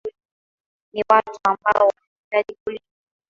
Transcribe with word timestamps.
ni 0.93 1.03
watu 1.09 1.39
ambo 1.43 1.61
wanahitaji 1.67 2.57
kulipwa 2.63 2.89